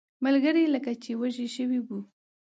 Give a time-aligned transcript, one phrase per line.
[0.25, 1.99] ملګري لکه چې وږي شوي وو.